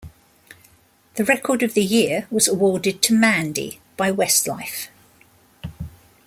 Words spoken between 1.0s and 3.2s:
The Record of the Year was awarded to